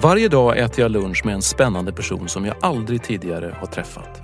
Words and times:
Varje 0.00 0.28
dag 0.28 0.58
äter 0.58 0.80
jag 0.80 0.90
lunch 0.90 1.24
med 1.24 1.34
en 1.34 1.42
spännande 1.42 1.92
person 1.92 2.28
som 2.28 2.44
jag 2.44 2.56
aldrig 2.60 3.02
tidigare 3.02 3.56
har 3.60 3.66
träffat. 3.66 4.22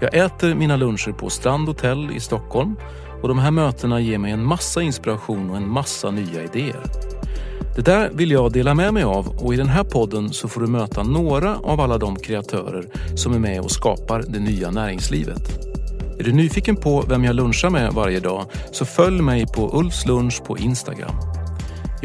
Jag 0.00 0.14
äter 0.14 0.54
mina 0.54 0.76
luncher 0.76 1.12
på 1.12 1.30
Strand 1.30 1.68
Hotel 1.68 2.10
i 2.16 2.20
Stockholm 2.20 2.76
och 3.22 3.28
de 3.28 3.38
här 3.38 3.50
mötena 3.50 4.00
ger 4.00 4.18
mig 4.18 4.32
en 4.32 4.44
massa 4.44 4.82
inspiration 4.82 5.50
och 5.50 5.56
en 5.56 5.68
massa 5.68 6.10
nya 6.10 6.42
idéer. 6.42 6.82
Det 7.76 7.82
där 7.82 8.10
vill 8.12 8.30
jag 8.30 8.52
dela 8.52 8.74
med 8.74 8.94
mig 8.94 9.02
av 9.02 9.28
och 9.28 9.54
i 9.54 9.56
den 9.56 9.68
här 9.68 9.84
podden 9.84 10.32
så 10.32 10.48
får 10.48 10.60
du 10.60 10.66
möta 10.66 11.02
några 11.02 11.56
av 11.56 11.80
alla 11.80 11.98
de 11.98 12.16
kreatörer 12.16 12.86
som 13.16 13.34
är 13.34 13.38
med 13.38 13.60
och 13.60 13.70
skapar 13.70 14.24
det 14.28 14.40
nya 14.40 14.70
näringslivet. 14.70 15.58
Är 16.18 16.24
du 16.24 16.32
nyfiken 16.32 16.76
på 16.76 17.04
vem 17.08 17.24
jag 17.24 17.36
lunchar 17.36 17.70
med 17.70 17.92
varje 17.92 18.20
dag 18.20 18.44
så 18.72 18.84
följ 18.84 19.22
mig 19.22 19.46
på 19.46 19.78
Ulfs 19.78 20.06
lunch 20.06 20.44
på 20.44 20.58
Instagram. 20.58 21.43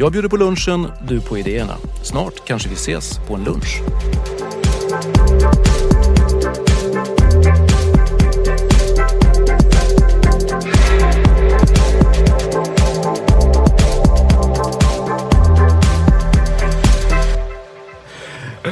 Jag 0.00 0.12
bjuder 0.12 0.28
på 0.28 0.36
lunchen, 0.36 0.86
du 1.08 1.20
på 1.20 1.38
idéerna. 1.38 1.76
Snart 2.02 2.46
kanske 2.46 2.68
vi 2.68 2.74
ses 2.74 3.18
på 3.28 3.34
en 3.34 3.44
lunch. 3.44 3.80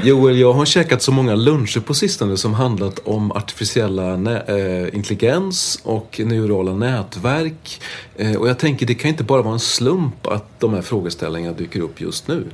Joel, 0.09 0.39
jag 0.39 0.53
har 0.53 0.65
käkat 0.65 1.03
så 1.03 1.13
många 1.13 1.35
luncher 1.35 1.81
på 1.81 1.95
sistone 1.95 2.37
som 2.37 2.55
handlat 2.55 2.99
om 3.05 3.33
artificiella 3.33 4.13
äh, 4.47 4.95
intelligens 4.95 5.81
och 5.85 6.21
neurala 6.25 6.75
nätverk. 6.75 7.81
Äh, 8.17 8.37
och 8.37 8.49
jag 8.49 8.59
tänker, 8.59 8.87
det 8.87 8.95
kan 8.95 9.09
inte 9.09 9.25
bara 9.25 9.43
vara 9.43 9.53
en 9.53 9.61
slump 9.61 10.27
att 10.27 10.61
de 10.61 10.75
här 10.75 10.83
frågeställningarna 10.83 11.57
dyker 11.57 11.81
upp 11.81 12.01
just 12.01 12.29
nu. 12.29 12.45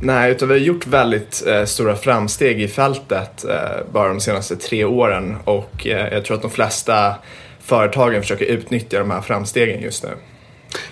Nej, 0.00 0.30
utan 0.30 0.48
vi 0.48 0.54
har 0.54 0.60
gjort 0.60 0.86
väldigt 0.86 1.46
eh, 1.46 1.64
stora 1.64 1.96
framsteg 1.96 2.62
i 2.62 2.68
fältet 2.68 3.44
eh, 3.44 3.92
bara 3.92 4.08
de 4.08 4.20
senaste 4.20 4.56
tre 4.56 4.84
åren 4.84 5.36
och 5.44 5.86
eh, 5.86 6.14
jag 6.14 6.24
tror 6.24 6.36
att 6.36 6.42
de 6.42 6.50
flesta 6.50 7.14
företagen 7.60 8.22
försöker 8.22 8.44
utnyttja 8.44 8.98
de 8.98 9.10
här 9.10 9.20
framstegen 9.20 9.82
just 9.82 10.02
nu. 10.02 10.10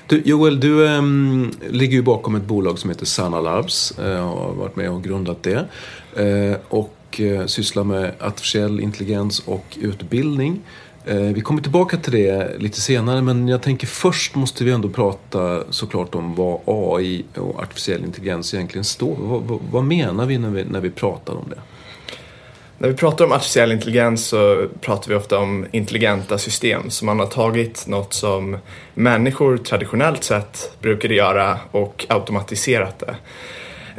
Du, 0.06 0.22
Joel, 0.25 0.60
du 0.60 0.87
um, 0.87 1.53
ligger 1.70 1.97
ju 1.97 2.03
bakom 2.03 2.34
ett 2.34 2.44
bolag 2.44 2.78
som 2.78 2.91
heter 2.91 3.06
Sanna 3.06 3.41
Labs 3.41 3.98
uh, 3.98 4.04
har 4.04 4.53
varit 4.53 4.76
med 4.76 4.91
och 4.91 5.04
grundat 5.04 5.43
det. 5.43 5.69
Uh, 6.20 6.56
och 6.69 7.20
uh, 7.20 7.47
sysslar 7.47 7.84
med 7.84 8.15
artificiell 8.20 8.81
intelligens 8.81 9.38
och 9.38 9.78
utbildning. 9.81 10.60
Vi 11.34 11.41
kommer 11.41 11.62
tillbaka 11.62 11.97
till 11.97 12.12
det 12.12 12.59
lite 12.59 12.81
senare 12.81 13.22
men 13.22 13.48
jag 13.48 13.62
tänker 13.62 13.87
först 13.87 14.34
måste 14.34 14.65
vi 14.65 14.70
ändå 14.70 14.88
prata 14.88 15.62
såklart 15.70 16.14
om 16.14 16.34
vad 16.34 16.60
AI 16.66 17.25
och 17.34 17.62
artificiell 17.62 18.04
intelligens 18.04 18.54
egentligen 18.54 18.84
står 18.84 19.16
vad, 19.19 19.43
vad, 19.43 19.60
vad 19.70 19.84
menar 19.84 20.26
vi 20.26 20.38
när, 20.38 20.50
vi 20.50 20.64
när 20.64 20.81
vi 20.81 20.91
pratar 20.91 21.34
om 21.34 21.44
det? 21.50 21.59
När 22.82 22.88
vi 22.88 22.94
pratar 22.94 23.25
om 23.25 23.32
artificiell 23.32 23.72
intelligens 23.72 24.26
så 24.26 24.69
pratar 24.81 25.09
vi 25.09 25.15
ofta 25.15 25.38
om 25.38 25.66
intelligenta 25.70 26.38
system. 26.38 26.91
Så 26.91 27.04
man 27.04 27.19
har 27.19 27.26
tagit 27.26 27.87
något 27.87 28.12
som 28.12 28.59
människor 28.94 29.56
traditionellt 29.56 30.25
sett 30.25 30.72
brukade 30.81 31.15
göra 31.15 31.59
och 31.70 32.06
automatiserat 32.09 32.98
det. 32.98 33.15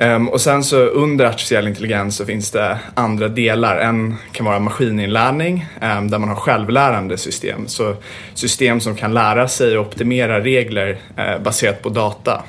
Ehm, 0.03 0.29
och 0.29 0.41
sen 0.41 0.63
så 0.63 0.77
under 0.77 1.25
artificiell 1.25 1.67
intelligens 1.67 2.15
så 2.15 2.25
finns 2.25 2.51
det 2.51 2.79
andra 2.93 3.27
delar. 3.27 3.77
En 3.77 4.15
kan 4.31 4.45
vara 4.45 4.59
maskininlärning 4.59 5.65
ehm, 5.81 6.09
där 6.09 6.19
man 6.19 6.29
har 6.29 6.35
självlärande 6.35 7.17
system. 7.17 7.67
Så 7.67 7.95
system 8.33 8.79
som 8.79 8.95
kan 8.95 9.13
lära 9.13 9.47
sig 9.47 9.77
och 9.77 9.87
optimera 9.87 10.39
regler 10.39 10.97
eh, 11.17 11.39
baserat 11.39 11.81
på 11.81 11.89
data. 11.89 12.43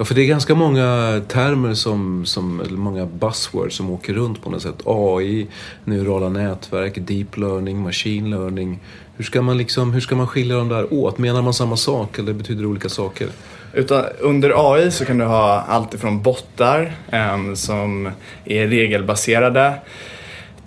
Ja, 0.00 0.04
för 0.04 0.14
det 0.14 0.22
är 0.22 0.26
ganska 0.26 0.54
många 0.54 1.20
termer 1.28 1.74
som, 1.74 2.26
som 2.26 2.60
eller 2.60 2.76
många 2.76 3.06
buzzwords 3.06 3.76
som 3.76 3.90
åker 3.90 4.14
runt 4.14 4.42
på 4.42 4.50
något 4.50 4.62
sätt. 4.62 4.82
AI, 4.84 5.46
neurala 5.84 6.28
nätverk, 6.28 6.92
deep 6.96 7.36
learning, 7.36 7.82
machine 7.82 8.30
learning. 8.30 8.80
Hur 9.16 9.24
ska 9.24 9.42
man, 9.42 9.58
liksom, 9.58 9.92
hur 9.92 10.00
ska 10.00 10.16
man 10.16 10.26
skilja 10.26 10.56
dem 10.56 10.68
där 10.68 10.94
åt? 10.94 11.18
Menar 11.18 11.42
man 11.42 11.54
samma 11.54 11.76
sak 11.76 12.18
eller 12.18 12.32
betyder 12.32 12.62
det 12.62 12.68
olika 12.68 12.88
saker? 12.88 13.28
Utan, 13.72 14.04
under 14.20 14.74
AI 14.74 14.90
så 14.90 15.04
kan 15.04 15.18
du 15.18 15.24
ha 15.24 15.60
allt 15.68 15.94
ifrån 15.94 16.22
bottar 16.22 16.92
eh, 17.12 17.54
som 17.54 18.10
är 18.44 18.66
regelbaserade 18.66 19.74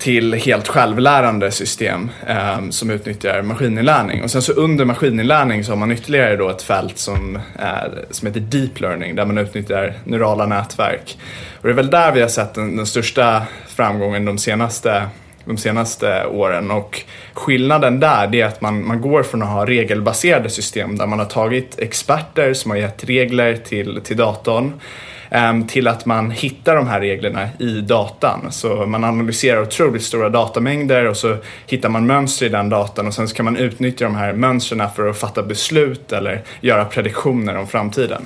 till 0.03 0.34
helt 0.34 0.68
självlärande 0.68 1.52
system 1.52 2.09
eh, 2.28 2.69
som 2.69 2.90
utnyttjar 2.90 3.41
maskininlärning. 3.41 4.24
Och 4.24 4.31
sen 4.31 4.41
så 4.41 4.52
under 4.52 4.86
maskininlärning 4.86 5.64
så 5.64 5.72
har 5.72 5.78
man 5.78 5.91
ytterligare 5.91 6.36
då 6.36 6.50
ett 6.50 6.62
fält 6.62 6.97
som, 6.97 7.40
är, 7.59 8.06
som 8.12 8.28
heter 8.28 8.40
deep 8.40 8.80
learning 8.80 9.16
där 9.16 9.25
man 9.25 9.38
utnyttjar 9.38 9.94
neurala 10.03 10.46
nätverk. 10.46 11.18
Och 11.62 11.68
det 11.68 11.69
är 11.69 11.75
väl 11.75 11.90
där 11.90 12.12
vi 12.12 12.22
har 12.22 12.28
sett 12.28 12.53
den, 12.53 12.78
den 12.78 12.86
största 12.86 13.44
framgången 13.68 14.25
de 14.25 14.38
senaste 14.38 15.03
de 15.46 15.58
senaste 15.58 16.25
åren 16.25 16.72
och 16.72 17.02
skillnaden 17.34 18.00
där 18.00 18.35
är 18.35 18.46
att 18.46 18.62
man, 18.62 18.88
man 18.88 19.02
går 19.02 19.24
från 19.24 19.41
att 19.41 19.50
ha 19.50 19.66
regelbaserade 19.66 20.50
system 20.50 20.97
där 20.97 21.08
man 21.08 21.20
har 21.20 21.25
tagit 21.25 21.80
experter 21.80 22.53
som 22.53 22.72
har 22.72 22.78
gett 22.78 23.03
regler 23.03 23.58
till, 23.58 24.02
till 24.03 24.18
datorn 24.18 24.74
till 25.67 25.88
att 25.88 26.05
man 26.05 26.31
hittar 26.31 26.75
de 26.75 26.88
här 26.88 26.99
reglerna 26.99 27.49
i 27.59 27.81
datan. 27.81 28.51
Så 28.51 28.85
man 28.85 29.03
analyserar 29.03 29.61
otroligt 29.61 30.03
stora 30.03 30.29
datamängder 30.29 31.05
och 31.05 31.17
så 31.17 31.38
hittar 31.67 31.89
man 31.89 32.05
mönster 32.05 32.45
i 32.45 32.49
den 32.49 32.69
datan 32.69 33.07
och 33.07 33.13
sen 33.13 33.27
så 33.27 33.35
kan 33.35 33.45
man 33.45 33.57
utnyttja 33.57 34.05
de 34.05 34.16
här 34.16 34.33
mönstren 34.33 34.89
för 34.95 35.09
att 35.09 35.17
fatta 35.17 35.43
beslut 35.43 36.11
eller 36.11 36.43
göra 36.61 36.85
prediktioner 36.85 37.55
om 37.55 37.67
framtiden. 37.67 38.25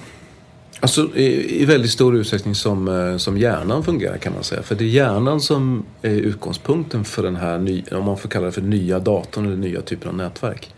Alltså 0.79 1.15
i, 1.15 1.61
i 1.61 1.65
väldigt 1.65 1.91
stor 1.91 2.15
utsträckning 2.15 2.55
som, 2.55 2.87
eh, 2.87 3.17
som 3.17 3.37
hjärnan 3.37 3.83
fungerar 3.83 4.17
kan 4.17 4.33
man 4.33 4.43
säga. 4.43 4.63
För 4.63 4.75
det 4.75 4.83
är 4.83 4.87
hjärnan 4.87 5.41
som 5.41 5.85
är 6.01 6.09
utgångspunkten 6.09 7.05
för 7.05 7.23
den 7.23 7.35
här, 7.35 7.57
ny, 7.57 7.83
om 7.91 8.05
man 8.05 8.17
får 8.17 8.29
kalla 8.29 8.45
det 8.45 8.51
för 8.51 8.61
nya 8.61 8.99
datorn 8.99 9.45
eller 9.45 9.57
nya 9.57 9.81
typer 9.81 10.09
av 10.09 10.15
nätverk. 10.15 10.73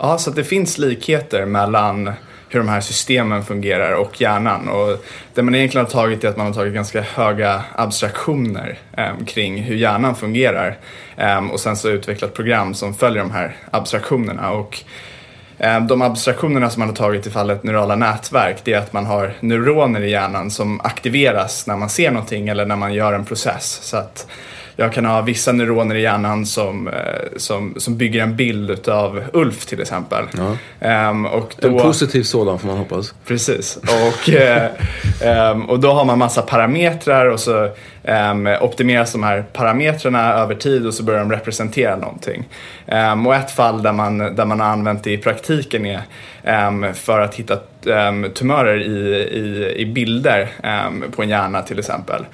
Ja, 0.00 0.18
så 0.18 0.30
det 0.30 0.44
finns 0.44 0.78
likheter 0.78 1.46
mellan 1.46 2.12
hur 2.48 2.60
de 2.60 2.68
här 2.68 2.80
systemen 2.80 3.44
fungerar 3.44 3.92
och 3.92 4.20
hjärnan. 4.20 4.68
Och 4.68 5.04
det 5.34 5.42
man 5.42 5.54
egentligen 5.54 5.86
har 5.86 5.92
tagit 5.92 6.24
är 6.24 6.28
att 6.28 6.36
man 6.36 6.46
har 6.46 6.54
tagit 6.54 6.74
ganska 6.74 7.00
höga 7.00 7.64
abstraktioner 7.74 8.78
eh, 8.96 9.24
kring 9.26 9.62
hur 9.62 9.76
hjärnan 9.76 10.14
fungerar 10.14 10.76
eh, 11.16 11.50
och 11.50 11.60
sen 11.60 11.76
så 11.76 11.88
utvecklat 11.88 12.34
program 12.34 12.74
som 12.74 12.94
följer 12.94 13.22
de 13.22 13.30
här 13.30 13.56
abstraktionerna. 13.70 14.50
Och, 14.50 14.78
ehm, 15.58 15.86
de 15.86 16.02
abstraktionerna 16.02 16.70
som 16.70 16.80
man 16.80 16.88
har 16.88 16.96
tagit 16.96 17.26
i 17.26 17.30
fallet 17.30 17.62
neurala 17.62 17.96
nätverk 17.96 18.56
det 18.64 18.72
är 18.72 18.78
att 18.78 18.92
man 18.92 19.06
har 19.06 19.32
neuroner 19.40 20.00
i 20.00 20.10
hjärnan 20.10 20.50
som 20.50 20.80
aktiveras 20.80 21.66
när 21.66 21.76
man 21.76 21.88
ser 21.88 22.10
någonting 22.10 22.48
eller 22.48 22.66
när 22.66 22.76
man 22.76 22.94
gör 22.94 23.12
en 23.12 23.24
process. 23.24 23.80
Så 23.82 23.96
att 23.96 24.26
jag 24.80 24.92
kan 24.92 25.04
ha 25.04 25.20
vissa 25.22 25.52
neuroner 25.52 25.94
i 25.94 26.02
hjärnan 26.02 26.46
som, 26.46 26.90
som, 27.36 27.74
som 27.76 27.96
bygger 27.96 28.22
en 28.22 28.36
bild 28.36 28.88
av 28.88 29.24
Ulf 29.32 29.66
till 29.66 29.80
exempel. 29.80 30.24
Ja. 30.80 31.10
Um, 31.10 31.26
och 31.26 31.54
då, 31.60 31.68
en 31.68 31.78
positiv 31.78 32.22
sådan 32.22 32.58
får 32.58 32.68
man 32.68 32.78
hoppas. 32.78 33.14
Precis. 33.26 33.76
Och, 33.76 34.28
um, 35.52 35.64
och 35.70 35.80
då 35.80 35.92
har 35.92 36.04
man 36.04 36.18
massa 36.18 36.42
parametrar 36.42 37.26
och 37.26 37.40
så 37.40 37.70
um, 38.02 38.46
optimeras 38.60 39.12
de 39.12 39.22
här 39.22 39.44
parametrarna 39.52 40.32
över 40.32 40.54
tid 40.54 40.86
och 40.86 40.94
så 40.94 41.02
börjar 41.02 41.20
de 41.20 41.32
representera 41.32 41.96
någonting. 41.96 42.48
Och 43.26 43.34
ett 43.34 43.50
fall 43.50 43.82
där 43.82 43.92
man, 43.92 44.18
där 44.18 44.44
man 44.44 44.60
har 44.60 44.68
använt 44.68 45.04
det 45.04 45.12
i 45.12 45.18
praktiken 45.18 45.86
är 46.42 46.92
för 46.92 47.20
att 47.20 47.34
hitta 47.34 47.56
tumörer 48.34 48.80
i, 48.80 49.14
i, 49.16 49.74
i 49.76 49.86
bilder 49.86 50.48
på 51.10 51.22
en 51.22 51.28
hjärna 51.28 51.62
till 51.62 51.78
exempel. 51.78 52.24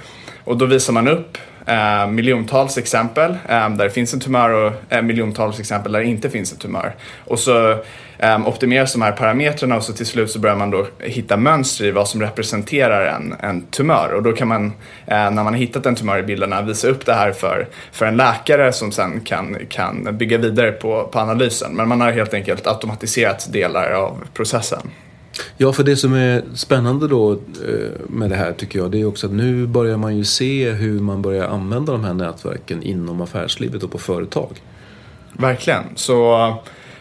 Och 0.45 0.57
då 0.57 0.67
visar 0.67 0.93
man 0.93 1.09
upp 1.09 1.39
eh, 1.67 2.07
miljontals 2.07 2.79
exempel 2.79 3.31
eh, 3.31 3.71
där 3.71 3.85
det 3.85 3.91
finns 3.91 4.15
en 4.15 4.21
tumör 4.21 4.51
och 4.51 4.73
eh, 4.89 5.03
miljontals 5.03 5.61
exempel 5.61 5.93
där 5.93 6.01
det 6.01 6.07
inte 6.07 6.31
finns 6.31 6.53
en 6.53 6.59
tumör. 6.59 6.95
Och 7.25 7.39
så 7.39 7.71
eh, 8.19 8.49
optimeras 8.49 8.93
de 8.93 9.03
här 9.03 9.13
parametrarna 9.13 9.77
och 9.77 9.83
så 9.83 9.93
till 9.93 10.07
slut 10.07 10.31
så 10.31 10.39
börjar 10.39 10.57
man 10.57 10.71
då 10.71 10.87
hitta 10.99 11.37
mönster 11.37 11.85
i 11.85 11.91
vad 11.91 12.09
som 12.09 12.21
representerar 12.21 13.07
en, 13.07 13.35
en 13.41 13.63
tumör. 13.63 14.13
Och 14.15 14.23
då 14.23 14.33
kan 14.33 14.49
man, 14.49 14.67
eh, 14.67 14.73
när 15.07 15.31
man 15.31 15.47
har 15.47 15.55
hittat 15.55 15.87
en 15.87 15.95
tumör 15.95 16.19
i 16.19 16.23
bilderna, 16.23 16.63
visa 16.63 16.89
upp 16.89 17.07
det 17.07 17.15
här 17.15 17.33
för, 17.33 17.69
för 17.93 18.07
en 18.07 18.17
läkare 18.17 18.73
som 18.73 18.93
sen 18.93 19.21
kan, 19.21 19.57
kan 19.69 20.17
bygga 20.19 20.39
vidare 20.39 20.73
på, 20.73 21.09
på 21.13 21.19
analysen. 21.19 21.77
Men 21.77 21.89
man 21.89 22.01
har 22.01 22.13
helt 22.13 22.35
enkelt 22.35 22.67
automatiserat 22.67 23.53
delar 23.53 23.91
av 23.91 24.25
processen. 24.35 24.91
Ja, 25.57 25.73
för 25.73 25.83
det 25.83 25.97
som 25.97 26.15
är 26.15 26.43
spännande 26.55 27.09
då 27.09 27.33
eh, 27.33 27.39
med 28.09 28.31
det 28.31 28.37
här 28.37 28.53
tycker 28.53 28.79
jag, 28.79 28.91
det 28.91 29.01
är 29.01 29.05
också 29.05 29.27
att 29.27 29.33
nu 29.33 29.67
börjar 29.67 29.97
man 29.97 30.17
ju 30.17 30.25
se 30.25 30.71
hur 30.71 31.01
man 31.01 31.23
börjar 31.23 31.49
använda 31.49 31.93
de 31.93 32.05
här 32.05 32.15
nätverken 32.15 32.83
inom 32.83 33.21
affärslivet 33.21 33.83
och 33.83 33.93
på 33.93 33.99
företag. 33.99 34.61
Verkligen. 35.33 35.85
Så 35.95 36.47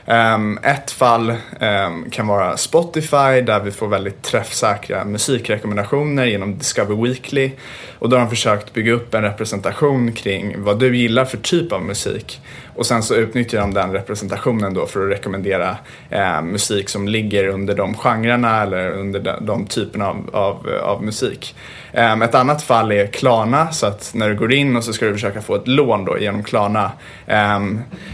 um, 0.06 0.60
ett 0.64 0.92
fall 0.92 1.30
um, 1.60 2.10
kan 2.12 2.28
vara 2.28 2.58
Spotify 2.58 3.42
där 3.46 3.60
vi 3.60 3.72
får 3.72 3.88
väldigt 3.88 4.22
träffsäkra 4.22 5.06
musikrekommendationer 5.06 6.26
genom 6.26 6.58
Discover 6.58 7.04
Weekly. 7.04 7.52
Och 8.00 8.10
då 8.10 8.16
har 8.16 8.22
de 8.22 8.30
försökt 8.30 8.74
bygga 8.74 8.94
upp 8.94 9.14
en 9.14 9.22
representation 9.22 10.12
kring 10.12 10.64
vad 10.64 10.80
du 10.80 10.98
gillar 10.98 11.26
för 11.26 11.38
typ 11.38 11.72
av 11.72 11.82
musik. 11.82 12.42
Och 12.76 12.86
sen 12.86 13.04
så 13.04 13.16
utnyttjar 13.16 13.60
de 13.60 13.74
den 13.74 13.92
representationen 13.92 14.74
då 14.74 14.86
för 14.86 15.06
att 15.06 15.12
rekommendera 15.12 15.78
eh, 16.10 16.42
musik 16.42 16.90
som 16.90 17.08
ligger 17.08 17.48
under 17.48 17.76
de 17.76 17.94
genrerna 17.94 18.62
eller 18.62 18.92
under 18.92 19.20
de, 19.20 19.46
de 19.46 19.66
typerna 19.66 20.08
av, 20.08 20.30
av, 20.34 20.68
av 20.84 21.04
musik. 21.04 21.56
Eh, 21.92 22.22
ett 22.22 22.36
annat 22.36 22.64
fall 22.64 22.92
är 22.92 23.08
Klarna, 23.08 23.72
så 23.72 23.86
att 23.86 24.12
när 24.16 24.30
du 24.30 24.36
går 24.36 24.54
in 24.54 24.76
och 24.76 24.84
så 24.84 24.94
ska 24.94 25.06
du 25.06 25.14
försöka 25.14 25.42
få 25.42 25.56
ett 25.56 25.68
lån 25.68 26.06
då 26.06 26.20
genom 26.20 26.44
Klarna 26.44 26.92
eh, 27.28 27.60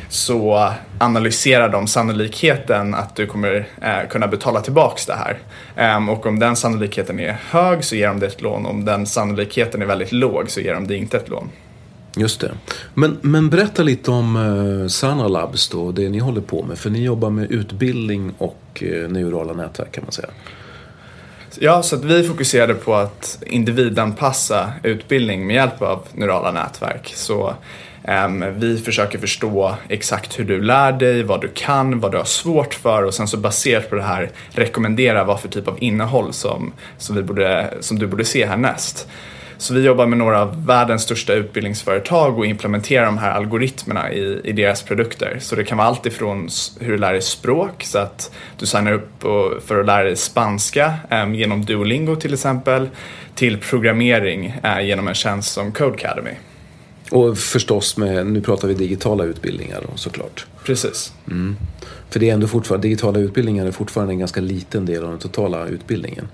så 0.10 0.74
analyserar 1.00 1.70
de 1.70 1.88
sannolikheten 1.88 2.96
att 2.96 3.16
du 3.16 3.28
kommer 3.28 3.68
eh, 3.82 4.10
kunna 4.10 4.28
betala 4.28 4.62
tillbaks 4.62 5.06
det 5.06 5.16
här. 5.16 5.38
Ehm, 5.76 6.10
och 6.10 6.26
om 6.26 6.40
den 6.40 6.56
sannolikheten 6.56 7.20
är 7.20 7.38
hög 7.50 7.84
så 7.84 7.96
ger 7.96 8.08
de 8.08 8.20
dig 8.20 8.30
ett 8.30 8.42
lån, 8.42 8.66
om 8.66 8.86
den 8.86 9.06
sannolikheten 9.06 9.82
är 9.82 9.86
väldigt 9.86 10.12
låg 10.12 10.50
så 10.50 10.60
ger 10.60 10.74
de 10.74 10.88
dig 10.88 10.98
inte 10.98 11.18
ett 11.18 11.30
lån. 11.30 11.50
Just 12.16 12.40
det. 12.40 12.52
Men, 12.94 13.18
men 13.22 13.50
berätta 13.50 13.84
lite 13.84 14.12
om 14.12 14.36
eh, 14.36 14.88
Sana 14.88 15.28
Labs 15.28 15.70
då, 15.70 15.92
det 15.92 16.10
ni 16.10 16.20
håller 16.20 16.42
på 16.42 16.64
med. 16.64 16.78
För 16.78 16.90
ni 16.90 17.04
jobbar 17.04 17.30
med 17.30 17.52
utbildning 17.52 18.34
och 18.38 18.84
eh, 18.86 19.10
neurala 19.10 19.54
nätverk 19.54 19.92
kan 19.92 20.04
man 20.04 20.12
säga. 20.12 20.30
Ja, 21.60 21.84
så 21.84 21.96
att 21.96 22.06
vi 22.06 22.24
fokuserade 22.24 22.74
på 22.74 22.96
att 22.96 23.44
individanpassa 23.46 24.74
utbildning 24.84 25.48
med 25.48 25.56
hjälp 25.56 25.82
av 25.82 26.08
neurala 26.14 26.52
nätverk. 26.52 27.14
Så 27.16 27.54
um, 28.26 28.60
vi 28.60 28.78
försöker 28.78 29.20
förstå 29.20 29.76
exakt 29.90 30.40
hur 30.40 30.46
du 30.46 30.62
lär 30.62 30.92
dig, 30.92 31.24
vad 31.24 31.42
du 31.42 31.48
kan, 31.48 32.00
vad 32.00 32.12
du 32.12 32.18
har 32.18 32.26
svårt 32.26 32.74
för 32.74 33.04
och 33.04 33.14
sen 33.14 33.28
så 33.28 33.38
baserat 33.38 33.90
på 33.90 33.96
det 33.96 34.04
här 34.04 34.32
rekommendera 34.50 35.24
vad 35.24 35.40
för 35.40 35.48
typ 35.48 35.68
av 35.68 35.78
innehåll 35.80 36.34
som, 36.34 36.74
som, 36.98 37.16
vi 37.16 37.24
borde, 37.24 37.74
som 37.80 38.00
du 38.00 38.08
borde 38.08 38.26
se 38.26 38.46
härnäst. 38.46 39.08
Så 39.60 39.74
vi 39.74 39.86
jobbar 39.86 40.06
med 40.06 40.18
några 40.18 40.42
av 40.42 40.66
världens 40.66 41.02
största 41.02 41.34
utbildningsföretag 41.34 42.38
och 42.38 42.46
implementerar 42.46 43.06
de 43.06 43.18
här 43.18 43.32
algoritmerna 43.32 44.12
i, 44.12 44.42
i 44.44 44.52
deras 44.52 44.84
produkter. 44.84 45.38
Så 45.40 45.56
det 45.56 45.64
kan 45.64 45.78
vara 45.78 45.88
allt 45.88 46.06
ifrån 46.06 46.50
hur 46.80 46.92
du 46.92 46.98
lär 46.98 47.12
dig 47.12 47.22
språk, 47.22 47.84
så 47.84 47.98
att 48.00 48.32
du 48.60 48.66
signar 48.66 48.92
upp 48.92 49.22
för 49.66 49.80
att 49.80 49.86
lära 49.86 50.04
dig 50.04 50.16
spanska 50.16 50.94
eh, 51.10 51.34
genom 51.34 51.66
Duolingo 51.66 52.16
till 52.16 52.34
exempel, 52.34 52.90
till 53.36 53.58
programmering 53.58 54.60
eh, 54.64 54.82
genom 54.82 55.08
en 55.08 55.14
tjänst 55.14 55.54
som 55.54 55.72
Codecademy. 55.72 56.32
Och 57.12 57.38
förstås 57.38 57.98
med, 57.98 58.28
nu 58.28 58.42
pratar 58.42 58.68
vi 58.68 58.74
digitala 58.74 59.24
utbildningar 59.24 59.82
då, 59.82 59.98
såklart. 59.98 60.46
Precis. 60.66 61.14
Mm. 61.28 61.56
För 62.10 62.20
det 62.20 62.30
är 62.30 62.34
ändå 62.34 62.48
fortfarande, 62.48 62.88
digitala 62.88 63.20
utbildningar 63.20 63.66
är 63.66 63.72
fortfarande 63.72 64.14
en 64.14 64.20
ganska 64.20 64.42
liten 64.42 64.86
del 64.86 65.04
av 65.04 65.10
den 65.10 65.20
totala 65.20 65.68
utbildningen. 65.68 66.28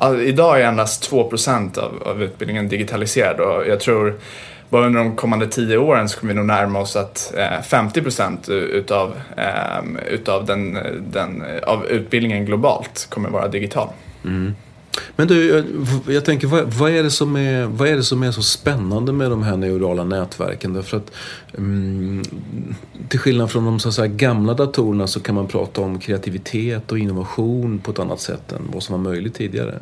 Alltså, 0.00 0.22
idag 0.22 0.60
är 0.60 0.64
endast 0.64 1.02
2 1.02 1.30
av, 1.76 2.02
av 2.06 2.22
utbildningen 2.22 2.68
digitaliserad 2.68 3.40
och 3.40 3.66
jag 3.66 3.80
tror 3.80 4.14
bara 4.68 4.86
under 4.86 5.00
de 5.00 5.16
kommande 5.16 5.46
tio 5.46 5.78
åren 5.78 6.08
så 6.08 6.20
kommer 6.20 6.32
vi 6.32 6.36
nog 6.36 6.46
närma 6.46 6.80
oss 6.80 6.96
att 6.96 7.34
eh, 7.36 7.62
50 7.62 8.02
utav, 8.52 9.14
ehm, 9.36 9.98
utav 10.10 10.44
den, 10.44 10.78
den, 11.00 11.44
av 11.62 11.86
utbildningen 11.86 12.44
globalt 12.44 13.06
kommer 13.10 13.28
vara 13.28 13.48
digital. 13.48 13.88
Mm. 14.24 14.54
Men 15.16 15.28
du, 15.28 15.48
jag, 15.48 15.64
jag 16.14 16.24
tänker, 16.24 16.46
vad, 16.46 16.74
vad, 16.74 16.90
är 16.90 17.02
det 17.02 17.10
som 17.10 17.36
är, 17.36 17.66
vad 17.66 17.88
är 17.88 17.96
det 17.96 18.02
som 18.02 18.22
är 18.22 18.30
så 18.30 18.42
spännande 18.42 19.12
med 19.12 19.30
de 19.30 19.42
här 19.42 19.56
neurala 19.56 20.04
nätverken? 20.04 20.72
Därför 20.72 20.96
att 20.96 21.10
mm, 21.58 22.22
till 23.08 23.20
skillnad 23.20 23.50
från 23.50 23.64
de 23.64 23.80
så 23.80 23.92
säga, 23.92 24.06
gamla 24.06 24.54
datorerna 24.54 25.06
så 25.06 25.20
kan 25.20 25.34
man 25.34 25.46
prata 25.46 25.80
om 25.80 25.98
kreativitet 25.98 26.92
och 26.92 26.98
innovation 26.98 27.78
på 27.78 27.90
ett 27.90 27.98
annat 27.98 28.20
sätt 28.20 28.52
än 28.52 28.62
vad 28.72 28.82
som 28.82 28.92
var 29.02 29.10
möjligt 29.10 29.34
tidigare. 29.34 29.78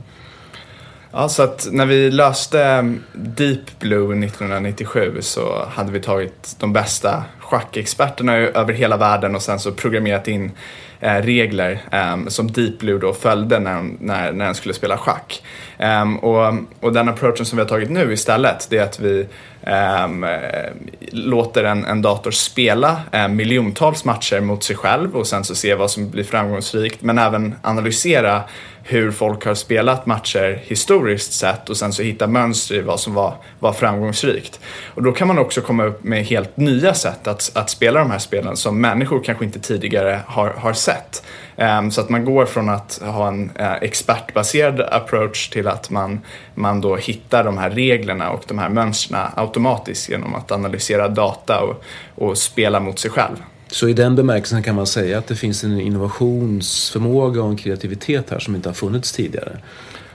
Ja, 1.13 1.29
så 1.29 1.43
att 1.43 1.69
när 1.73 1.87
vi 1.87 2.11
löste 2.11 2.95
Deep 3.13 3.79
Blue 3.79 4.25
1997 4.27 5.19
så 5.21 5.65
hade 5.69 5.93
vi 5.93 6.01
tagit 6.01 6.57
de 6.59 6.73
bästa 6.73 7.25
schackexperterna 7.51 8.37
över 8.37 8.73
hela 8.73 8.97
världen 8.97 9.35
och 9.35 9.43
sen 9.43 9.59
så 9.59 9.73
programmerat 9.73 10.29
in 10.29 10.53
eh, 11.01 11.15
regler 11.15 11.81
eh, 11.93 12.27
som 12.27 12.53
Deep 12.53 12.79
Blue 12.79 12.99
då 12.99 13.13
följde 13.13 13.59
när, 13.59 13.83
när, 13.99 14.33
när 14.33 14.45
den 14.45 14.55
skulle 14.55 14.75
spela 14.75 14.99
schack. 14.99 15.43
Eh, 15.79 16.15
och, 16.15 16.55
och 16.81 16.93
den 16.93 17.09
approachen 17.09 17.47
som 17.47 17.57
vi 17.57 17.63
har 17.63 17.69
tagit 17.69 17.91
nu 17.91 18.13
istället 18.13 18.67
det 18.71 18.79
är 18.79 18.83
att 18.83 19.01
vi 19.01 19.27
ehm, 19.63 20.25
eh, 20.25 20.71
låter 21.13 21.65
en, 21.65 21.85
en 21.85 22.03
dator 22.03 22.31
spela 22.31 23.01
eh, 23.13 23.29
miljontals 23.29 24.05
matcher 24.05 24.41
mot 24.41 24.65
sig 24.65 24.77
själv 24.77 25.17
och 25.17 25.27
sen 25.27 25.45
så 25.45 25.55
se 25.55 25.75
vad 25.75 25.91
som 25.91 26.11
blir 26.11 26.25
framgångsrikt 26.25 27.03
men 27.03 27.19
även 27.19 27.55
analysera 27.63 28.43
hur 28.89 29.11
folk 29.11 29.45
har 29.45 29.55
spelat 29.55 30.07
matcher 30.07 30.63
historiskt 30.63 31.33
sett 31.33 31.71
och 31.71 31.77
sen 31.77 31.93
så 31.93 32.03
hitta 32.03 32.27
mönster 32.27 32.75
i 32.75 32.81
vad 32.81 33.01
som 33.01 33.15
var, 33.15 33.35
var 33.59 33.73
framgångsrikt. 33.73 34.61
Och 34.95 35.03
då 35.03 35.13
kan 35.13 35.29
man 35.29 35.39
också 35.39 35.61
komma 35.61 35.85
upp 35.85 36.05
med 36.05 36.25
helt 36.25 36.57
nya 36.57 36.95
sätt 36.95 37.27
att, 37.27 37.51
att 37.55 37.71
spela 37.71 38.01
de 38.01 38.11
här 38.11 38.19
spelen 38.19 38.57
som 38.57 38.81
människor 38.81 39.23
kanske 39.25 39.45
inte 39.45 39.61
tidigare 39.61 40.21
har, 40.27 40.49
har 40.49 40.73
sett. 40.73 41.23
Um, 41.57 41.91
så 41.91 42.01
att 42.01 42.09
man 42.09 42.25
går 42.25 42.47
från 42.47 42.69
att 42.69 43.01
ha 43.03 43.29
en 43.29 43.51
uh, 43.61 43.73
expertbaserad 43.73 44.81
approach 44.81 45.49
till 45.49 45.69
att 45.69 45.91
man, 45.91 46.21
man 46.55 46.81
då 46.81 46.97
hittar 46.97 47.45
de 47.45 47.59
här 47.59 47.71
reglerna 47.71 48.31
och 48.31 48.43
de 48.49 48.59
här 48.59 48.69
mönstren 48.69 49.27
automatiskt 49.35 50.09
genom 50.09 50.35
att 50.35 50.53
analysera 50.53 51.09
data 51.09 51.61
och, 51.61 51.85
och 52.15 52.39
spela 52.39 52.81
mot 52.81 52.99
sig 52.99 53.11
själv. 53.11 53.37
Så 53.71 53.89
i 53.89 53.93
den 53.93 54.17
bemärkelsen 54.17 54.63
kan 54.63 54.75
man 54.75 54.87
säga 54.87 55.19
att 55.19 55.27
det 55.27 55.37
finns 55.37 55.65
en 55.65 55.81
innovationsförmåga 55.81 57.43
och 57.43 57.51
en 57.51 57.57
kreativitet 57.57 58.31
här 58.31 58.39
som 58.39 58.55
inte 58.55 58.69
har 58.69 58.75
funnits 58.75 59.13
tidigare. 59.13 59.59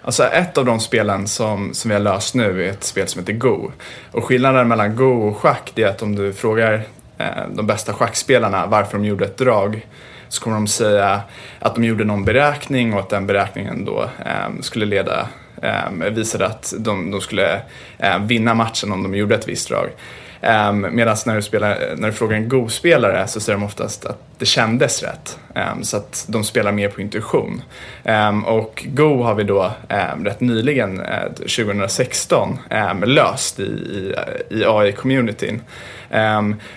Alltså 0.02 0.24
ett 0.24 0.58
av 0.58 0.66
de 0.66 0.80
spelen 0.80 1.28
som, 1.28 1.74
som 1.74 1.90
vi 1.90 1.96
har 1.96 2.02
löst 2.02 2.36
nu 2.36 2.66
är 2.66 2.70
ett 2.70 2.84
spel 2.84 3.08
som 3.08 3.20
heter 3.20 3.34
Go. 3.34 3.72
Och 4.12 4.24
skillnaden 4.24 4.68
mellan 4.68 4.96
Go 4.96 5.28
och 5.28 5.38
schack 5.38 5.80
är 5.80 5.88
att 5.88 6.02
om 6.02 6.16
du 6.16 6.34
frågar 6.34 6.84
eh, 7.18 7.26
de 7.54 7.68
bästa 7.68 7.94
schackspelarna 7.94 8.66
varför 8.66 8.98
de 8.98 9.06
gjorde 9.06 9.26
ett 9.26 9.38
drag 9.38 9.88
så 10.30 10.44
kommer 10.44 10.56
de 10.58 10.68
säga 10.68 11.22
att 11.60 11.76
de 11.76 11.84
gjorde 11.84 12.04
någon 12.04 12.26
beräkning 12.26 12.94
och 12.94 13.00
att 13.00 13.10
den 13.10 13.28
beräkningen 13.28 13.86
då 13.86 14.10
eh, 14.26 14.62
skulle 14.62 14.86
leda 14.86 15.28
eh, 15.62 16.10
visade 16.12 16.46
att 16.46 16.74
de, 16.78 17.12
de 17.12 17.22
skulle 17.22 17.62
eh, 17.98 18.20
vinna 18.20 18.54
matchen 18.54 18.92
om 18.92 19.04
de 19.04 19.16
gjorde 19.16 19.36
ett 19.36 19.48
visst 19.48 19.70
drag. 19.70 19.90
Ehm, 20.42 20.86
um, 20.86 20.96
Medan 20.96 21.18
när 21.26 21.36
du, 21.36 21.60
när 22.02 22.08
du 22.08 22.14
frågar 22.14 22.38
en 22.38 22.50
Go-spelare 22.50 23.28
så 23.28 23.40
säger 23.40 23.60
de 23.60 23.66
oftast 23.66 24.06
att 24.06 24.18
det 24.38 24.46
kändes 24.46 25.04
rätt. 25.04 25.40
Um, 25.56 25.84
så 25.84 25.98
att 25.98 26.26
de 26.28 26.44
spelar 26.44 26.72
mer 26.72 26.90
på 26.90 27.02
intuition. 27.02 27.62
Um, 28.04 28.46
och 28.46 28.86
Go 28.88 29.24
har 29.24 29.36
vi 29.36 29.44
då 29.44 29.72
um, 30.16 30.26
rätt 30.26 30.40
nyligen, 30.40 31.00
eh, 31.00 31.24
uh, 31.24 31.32
2016, 31.32 32.58
löst 33.06 33.60
i, 33.60 33.64
i, 33.64 34.16
i 34.50 34.66
AI-communityn. 34.66 35.60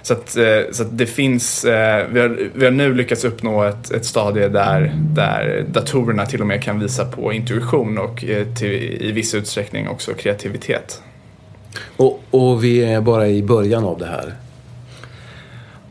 så 0.03 0.13
att, 0.13 0.37
uh, 0.39 0.73
så 0.73 0.83
att 0.83 0.99
det 0.99 1.07
finns, 1.07 1.65
uh, 1.65 1.71
vi, 2.11 2.21
har, 2.21 2.51
vi 2.55 2.65
har 2.65 2.73
nu 2.73 2.95
lyckats 2.95 3.25
uppnå 3.25 3.63
ett, 3.63 3.91
ett 3.91 4.05
stadie 4.05 4.49
där, 4.49 4.93
där 4.97 5.65
datorerna 5.69 6.27
till 6.27 6.41
och 6.41 6.47
med 6.47 6.63
kan 6.63 6.81
visa 6.81 7.05
på 7.05 7.33
intuition 7.33 7.99
och 7.99 8.25
till, 8.59 9.03
i 9.03 9.13
viss 9.13 9.35
utsträckning 9.35 9.89
också 9.89 10.15
kreativitet. 10.15 11.03
Och, 11.97 12.23
och 12.31 12.65
vi 12.65 12.85
är 12.85 13.01
bara 13.01 13.29
i 13.29 13.43
början 13.43 13.85
av 13.85 13.99
det 13.99 14.07
här. 14.07 14.35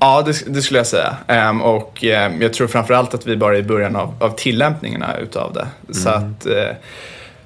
Ja, 0.04 0.22
det, 0.22 0.54
det 0.54 0.62
skulle 0.62 0.80
jag 0.80 0.88
säga. 0.88 1.18
Um, 1.50 1.62
och 1.62 2.04
um, 2.04 2.42
jag 2.42 2.54
tror 2.54 2.68
framförallt 2.68 3.14
att 3.14 3.28
vi 3.28 3.38
bara 3.38 3.56
är 3.56 3.60
i 3.60 3.64
början 3.64 3.96
av, 3.96 4.14
av 4.20 4.30
tillämpningarna 4.30 5.18
utav 5.18 5.54
det. 5.54 5.68
Mm. 5.84 5.94
Så 5.94 6.10
att 6.10 6.46
uh, 6.46 6.76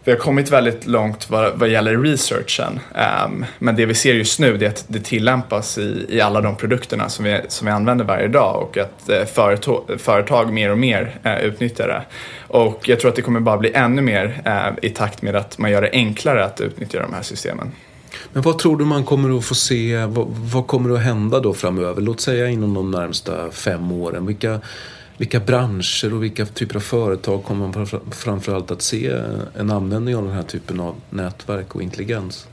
vi 0.03 0.11
har 0.11 0.19
kommit 0.19 0.51
väldigt 0.51 0.87
långt 0.87 1.29
vad, 1.29 1.59
vad 1.59 1.69
gäller 1.69 1.97
researchen. 1.97 2.79
Um, 3.25 3.45
men 3.59 3.75
det 3.75 3.85
vi 3.85 3.93
ser 3.93 4.13
just 4.13 4.39
nu 4.39 4.55
är 4.55 4.67
att 4.67 4.85
det 4.87 4.99
tillämpas 4.99 5.77
i, 5.77 6.05
i 6.09 6.21
alla 6.21 6.41
de 6.41 6.55
produkterna 6.55 7.09
som 7.09 7.25
vi, 7.25 7.39
som 7.47 7.65
vi 7.65 7.71
använder 7.71 8.05
varje 8.05 8.27
dag 8.27 8.63
och 8.63 8.77
att 8.77 9.09
uh, 9.09 9.25
företag, 9.25 9.83
företag 9.97 10.53
mer 10.53 10.71
och 10.71 10.77
mer 10.77 11.19
uh, 11.25 11.41
utnyttjar 11.41 11.87
det. 11.87 12.01
Och 12.47 12.89
jag 12.89 12.99
tror 12.99 13.09
att 13.09 13.15
det 13.15 13.21
kommer 13.21 13.39
bara 13.39 13.57
bli 13.57 13.71
ännu 13.73 14.01
mer 14.01 14.41
i 14.81 14.89
takt 14.89 15.21
med 15.21 15.35
att 15.35 15.57
man 15.57 15.71
gör 15.71 15.81
det 15.81 15.89
enklare 15.91 16.45
att 16.45 16.61
utnyttja 16.61 17.01
de 17.01 17.13
här 17.13 17.21
systemen. 17.21 17.71
Men 18.33 18.41
vad 18.41 18.59
tror 18.59 18.77
du 18.77 18.85
man 18.85 19.03
kommer 19.03 19.37
att 19.37 19.45
få 19.45 19.55
se? 19.55 20.05
Vad, 20.05 20.27
vad, 20.29 20.67
kommer 20.67 20.95
att 20.95 21.01
hända 21.01 21.39
då 21.39 21.53
framöver? 21.53 22.01
Låt 22.01 22.19
säga 22.19 22.47
inom 22.47 22.73
de 22.73 22.91
närmsta 22.91 23.51
fem 23.51 23.91
åren. 23.91 24.25
Vilka, 24.25 24.61
vilka 25.17 25.39
branscher 25.39 26.13
och 26.13 26.23
vilka 26.23 26.45
typer 26.45 26.75
av 26.75 26.79
företag 26.79 27.43
kommer 27.43 27.67
man 27.67 27.87
framförallt 28.11 28.71
att 28.71 28.81
se 28.81 29.21
en 29.55 29.71
användning 29.71 30.15
av 30.15 30.23
den 30.23 30.33
här 30.33 30.43
typen 30.43 30.79
av 30.79 30.95
nätverk 31.09 31.75
och 31.75 31.81
intelligens? 31.81 32.47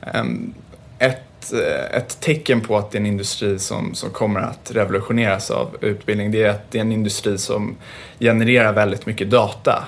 Ehm, 0.00 0.54
ett 0.98 1.29
ett 1.42 1.52
ett, 1.92 2.20
tecken 2.20 2.60
på 2.60 2.78
att 2.78 2.90
det 2.90 2.98
är 2.98 3.00
en 3.00 3.06
industri 3.06 3.58
som, 3.58 3.94
som 3.94 4.10
kommer 4.10 4.40
att 4.40 4.70
revolutioneras 4.70 5.50
av 5.50 5.76
utbildning 5.80 6.30
det 6.30 6.42
är 6.42 6.50
att 6.50 6.70
det 6.70 6.78
är 6.78 6.82
en 6.82 6.92
industri 6.92 7.38
som 7.38 7.76
genererar 8.20 8.72
väldigt 8.72 9.06
mycket 9.06 9.30
data 9.30 9.84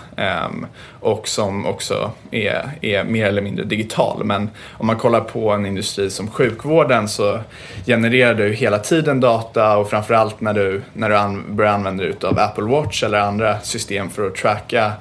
um, 0.47 0.67
och 1.01 1.29
som 1.29 1.67
också 1.67 2.11
är, 2.31 2.71
är 2.81 3.05
mer 3.05 3.27
eller 3.27 3.43
mindre 3.43 3.65
digital. 3.65 4.25
Men 4.25 4.51
om 4.71 4.87
man 4.87 4.97
kollar 4.97 5.21
på 5.21 5.51
en 5.51 5.67
industri 5.67 6.11
som 6.11 6.31
sjukvården 6.31 7.09
så 7.09 7.41
genererar 7.87 8.35
du 8.35 8.53
hela 8.53 8.79
tiden 8.79 9.21
data 9.21 9.77
och 9.77 9.91
framförallt 9.91 10.41
när 10.41 10.55
du, 10.55 10.83
när 10.93 11.09
du 11.09 11.17
an, 11.17 11.45
börjar 11.49 11.73
använda 11.73 12.05
dig 12.05 12.15
av 12.23 12.39
Apple 12.39 12.65
Watch 12.65 13.03
eller 13.03 13.21
andra 13.21 13.61
system 13.61 14.11
för 14.11 14.27
att 14.27 14.35
tracka 14.35 14.93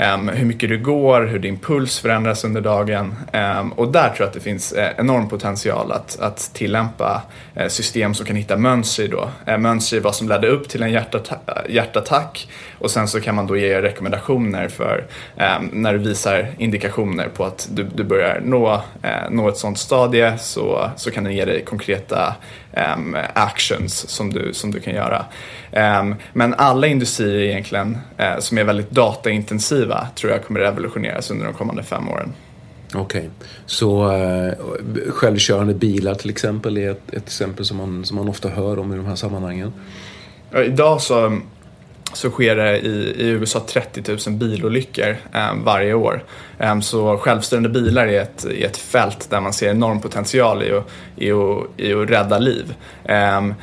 Um, 0.00 0.28
hur 0.28 0.46
mycket 0.46 0.68
du 0.68 0.78
går, 0.78 1.22
hur 1.22 1.38
din 1.38 1.58
puls 1.58 1.98
förändras 1.98 2.44
under 2.44 2.60
dagen. 2.60 3.14
Um, 3.32 3.72
och 3.72 3.92
där 3.92 4.08
tror 4.08 4.20
jag 4.20 4.26
att 4.26 4.32
det 4.32 4.40
finns 4.40 4.72
eh, 4.72 4.92
enorm 4.98 5.28
potential 5.28 5.92
att, 5.92 6.20
att 6.20 6.50
tillämpa 6.54 7.22
eh, 7.54 7.68
system 7.68 8.14
som 8.14 8.26
kan 8.26 8.36
hitta 8.36 8.56
mönster 8.56 9.08
då. 9.08 9.30
Eh, 9.46 9.58
mönster 9.58 9.96
i 9.96 10.00
vad 10.00 10.14
som 10.14 10.28
ledde 10.28 10.48
upp 10.48 10.68
till 10.68 10.82
en 10.82 10.92
hjärtattack 11.68 12.48
och 12.78 12.90
sen 12.90 13.08
så 13.08 13.20
kan 13.20 13.34
man 13.34 13.46
då 13.46 13.56
ge 13.56 13.82
rekommendationer 13.82 14.68
för 14.68 15.06
um, 15.36 15.70
när 15.72 15.92
du 15.92 15.98
visar 15.98 16.48
indikationer 16.58 17.28
på 17.28 17.44
att 17.44 17.68
du, 17.72 17.82
du 17.94 18.04
börjar 18.04 18.40
nå, 18.44 18.74
uh, 18.74 19.30
nå 19.30 19.48
ett 19.48 19.56
sånt 19.56 19.78
stadie 19.78 20.38
så, 20.38 20.90
så 20.96 21.10
kan 21.10 21.24
den 21.24 21.34
ge 21.34 21.44
dig 21.44 21.64
konkreta 21.64 22.34
um, 22.76 23.16
actions 23.34 24.08
som 24.08 24.32
du, 24.32 24.54
som 24.54 24.70
du 24.70 24.80
kan 24.80 24.94
göra. 24.94 25.24
Um, 26.00 26.14
men 26.32 26.54
alla 26.54 26.86
industrier 26.86 27.50
egentligen 27.50 27.98
uh, 28.20 28.38
som 28.38 28.58
är 28.58 28.64
väldigt 28.64 28.90
dataintensiva 28.90 30.08
tror 30.14 30.32
jag 30.32 30.44
kommer 30.44 30.60
revolutioneras 30.60 31.30
under 31.30 31.44
de 31.44 31.54
kommande 31.54 31.82
fem 31.82 32.08
åren. 32.08 32.32
Okej, 32.94 33.20
okay. 33.20 33.28
så 33.66 34.12
uh, 34.12 34.52
självkörande 35.10 35.74
bilar 35.74 36.14
till 36.14 36.30
exempel 36.30 36.76
är 36.76 36.90
ett, 36.90 37.12
ett, 37.12 37.26
exempel 37.26 37.64
som 37.64 37.76
man, 37.76 38.04
som 38.04 38.16
man 38.16 38.28
ofta 38.28 38.48
hör 38.48 38.78
om 38.78 38.92
i 38.92 38.96
de 38.96 39.06
här 39.06 39.16
sammanhangen? 39.16 39.72
Idag 40.54 41.00
så 41.00 41.40
så 42.12 42.30
sker 42.30 42.56
det 42.56 42.78
i, 42.78 43.14
i 43.18 43.28
USA 43.28 43.60
30 43.68 44.30
000 44.30 44.38
bilolyckor 44.38 45.16
eh, 45.34 45.54
varje 45.64 45.94
år. 45.94 46.24
Eh, 46.58 46.80
så 46.80 47.18
självstyrande 47.18 47.68
bilar 47.68 48.06
är 48.06 48.20
ett, 48.20 48.44
är 48.44 48.66
ett 48.66 48.76
fält 48.76 49.30
där 49.30 49.40
man 49.40 49.52
ser 49.52 49.70
enorm 49.70 50.00
potential 50.00 50.62
i 50.62 50.72
att, 50.72 50.88
i 51.16 51.32
att, 51.32 51.66
i 51.76 51.92
att 51.92 52.10
rädda 52.10 52.38
liv. 52.38 52.74
Ehm, 53.04 53.54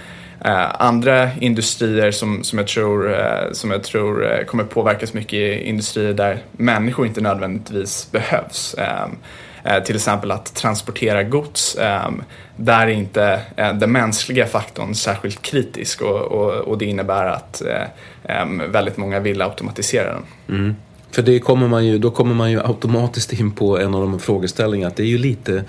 eh, 0.45 0.81
andra 0.81 1.29
industrier 1.39 2.11
som, 2.11 2.43
som, 2.43 2.59
jag 2.59 2.67
tror, 2.67 3.19
eh, 3.19 3.51
som 3.51 3.71
jag 3.71 3.83
tror 3.83 4.31
eh, 4.31 4.45
kommer 4.45 4.63
påverkas 4.63 5.13
mycket 5.13 5.33
är 5.33 5.57
industrier 5.57 6.13
där 6.13 6.39
människor 6.51 7.07
inte 7.07 7.21
nödvändigtvis 7.21 8.11
behövs. 8.11 8.75
Ehm, 8.77 9.17
Eh, 9.65 9.83
till 9.83 9.95
exempel 9.95 10.31
att 10.31 10.55
transportera 10.55 11.23
gods 11.23 11.77
ehm, 11.79 12.23
där 12.55 12.87
är 12.87 12.91
inte 12.91 13.41
eh, 13.55 13.73
den 13.73 13.91
mänskliga 13.91 14.45
faktorn 14.45 14.95
särskilt 14.95 15.41
kritisk 15.41 16.01
och, 16.01 16.21
och, 16.21 16.51
och 16.51 16.77
det 16.77 16.85
innebär 16.85 17.25
att 17.25 17.61
eh, 17.61 17.83
ehm, 18.23 18.71
väldigt 18.71 18.97
många 18.97 19.19
vill 19.19 19.41
automatisera 19.41 20.13
den. 20.13 20.23
Mm. 20.57 20.75
För 21.11 21.21
det 21.21 21.39
kommer 21.39 21.67
man 21.67 21.85
ju, 21.85 21.97
då 21.97 22.11
kommer 22.11 22.35
man 22.35 22.51
ju 22.51 22.59
automatiskt 22.59 23.33
in 23.33 23.51
på 23.51 23.79
en 23.79 23.95
av 23.95 24.01
de 24.01 24.19
frågeställningarna 24.19 24.87
att 24.87 24.95
det 24.95 25.03
är 25.03 25.07
ju 25.07 25.17
lite, 25.17 25.63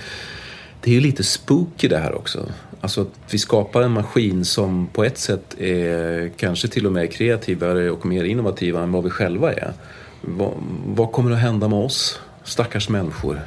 det 0.81 0.91
är 0.91 0.95
ju 0.95 1.01
lite 1.01 1.25
spooky 1.25 1.89
det 1.89 1.99
här 1.99 2.15
också. 2.15 2.47
Alltså 2.81 3.01
att 3.01 3.09
vi 3.31 3.39
skapar 3.39 3.83
en 3.83 3.93
maskin 3.93 4.45
som 4.45 4.87
på 4.87 5.05
ett 5.05 5.19
sätt 5.19 5.61
är 5.61 6.31
kanske 6.37 6.69
till 6.69 6.87
och 6.87 6.93
med 6.93 7.13
kreativare 7.13 7.91
och 7.91 8.07
mer 8.07 8.25
innovativa 8.25 8.83
än 8.83 8.93
vad 8.93 9.05
vi 9.05 9.11
själva 9.11 9.53
är. 9.53 9.73
Vad, 10.21 10.53
vad 10.87 11.13
kommer 11.13 11.31
att 11.31 11.39
hända 11.39 11.69
med 11.69 11.79
oss 11.79 12.21
stackars 12.45 12.89
människor? 12.89 13.41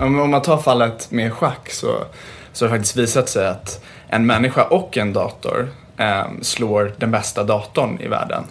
Om 0.00 0.30
man 0.30 0.42
tar 0.42 0.58
fallet 0.58 1.10
med 1.10 1.32
schack 1.32 1.70
så, 1.70 2.04
så 2.52 2.64
har 2.64 2.70
det 2.70 2.78
faktiskt 2.78 2.96
visat 2.96 3.28
sig 3.28 3.46
att 3.46 3.84
en 4.08 4.26
människa 4.26 4.64
och 4.64 4.96
en 4.96 5.12
dator 5.12 5.68
eh, 5.96 6.26
slår 6.42 6.92
den 6.98 7.10
bästa 7.10 7.44
datorn 7.44 8.00
i 8.00 8.08
världen. 8.08 8.44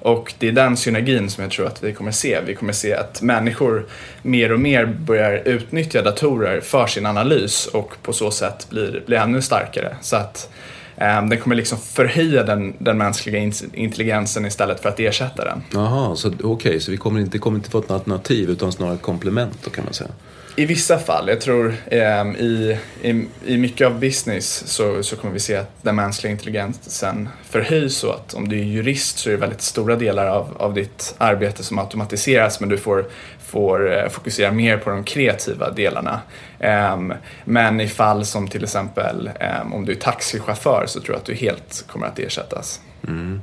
Och 0.00 0.34
det 0.38 0.48
är 0.48 0.52
den 0.52 0.76
synergin 0.76 1.30
som 1.30 1.42
jag 1.42 1.50
tror 1.50 1.66
att 1.66 1.82
vi 1.82 1.92
kommer 1.92 2.10
se. 2.10 2.40
Vi 2.46 2.54
kommer 2.54 2.72
se 2.72 2.94
att 2.94 3.22
människor 3.22 3.86
mer 4.22 4.52
och 4.52 4.60
mer 4.60 4.86
börjar 4.86 5.42
utnyttja 5.44 6.02
datorer 6.02 6.60
för 6.60 6.86
sin 6.86 7.06
analys 7.06 7.66
och 7.66 7.96
på 8.02 8.12
så 8.12 8.30
sätt 8.30 8.66
blir, 8.70 9.02
blir 9.06 9.18
ännu 9.18 9.42
starkare. 9.42 9.96
Så 10.00 10.16
att 10.16 10.50
den 10.96 11.38
kommer 11.40 11.56
liksom 11.56 11.78
förhöja 11.78 12.42
den, 12.42 12.74
den 12.78 12.98
mänskliga 12.98 13.38
intelligensen 13.72 14.46
istället 14.46 14.80
för 14.80 14.88
att 14.88 15.00
ersätta 15.00 15.44
den. 15.44 15.62
Jaha, 15.72 16.16
okej, 16.24 16.44
okay, 16.44 16.80
så 16.80 16.90
vi 16.90 16.96
kommer 16.96 17.20
inte, 17.20 17.38
kommer 17.38 17.58
inte 17.58 17.70
få 17.70 17.78
ett 17.78 17.90
alternativ 17.90 18.50
utan 18.50 18.72
snarare 18.72 18.94
ett 18.94 19.02
komplement 19.02 19.58
då 19.64 19.70
kan 19.70 19.84
man 19.84 19.94
säga? 19.94 20.10
I 20.56 20.66
vissa 20.66 20.98
fall. 20.98 21.28
Jag 21.28 21.40
tror 21.40 21.74
eh, 21.86 22.00
i, 22.38 22.78
i, 23.02 23.26
i 23.46 23.56
mycket 23.56 23.86
av 23.86 24.00
business 24.00 24.62
så, 24.66 25.02
så 25.02 25.16
kommer 25.16 25.34
vi 25.34 25.40
se 25.40 25.56
att 25.56 25.82
den 25.82 25.96
mänskliga 25.96 26.32
intelligensen 26.32 27.28
förhöjs 27.50 27.96
så 27.96 28.10
att 28.10 28.34
om 28.34 28.48
du 28.48 28.58
är 28.58 28.64
jurist 28.64 29.18
så 29.18 29.28
är 29.28 29.32
det 29.32 29.38
väldigt 29.38 29.62
stora 29.62 29.96
delar 29.96 30.26
av, 30.26 30.56
av 30.56 30.74
ditt 30.74 31.14
arbete 31.18 31.64
som 31.64 31.78
automatiseras 31.78 32.60
men 32.60 32.68
du 32.68 32.78
får, 32.78 33.04
får 33.54 33.92
eh, 33.92 34.08
fokusera 34.08 34.52
mer 34.52 34.76
på 34.76 34.90
de 34.90 35.04
kreativa 35.04 35.70
delarna. 35.70 36.20
Eh, 36.58 36.98
men 37.44 37.80
i 37.80 37.88
fall 37.88 38.24
som 38.24 38.48
till 38.48 38.64
exempel 38.64 39.30
ehm, 39.40 39.72
om 39.72 39.84
du 39.84 39.92
är 39.92 39.96
taxichaufför 39.96 40.84
så 40.86 41.00
tror 41.00 41.14
jag 41.14 41.18
att 41.20 41.26
du 41.26 41.34
helt 41.34 41.84
kommer 41.88 42.06
att 42.06 42.18
ersättas. 42.18 42.80
Mm. 43.08 43.40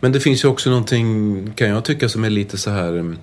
Men 0.00 0.12
det 0.12 0.20
finns 0.20 0.44
ju 0.44 0.48
också 0.48 0.70
någonting, 0.70 1.52
kan 1.56 1.68
jag 1.68 1.84
tycka, 1.84 2.08
som 2.08 2.24
är 2.24 2.30
lite 2.30 2.58
så 2.58 2.70
här 2.70 3.16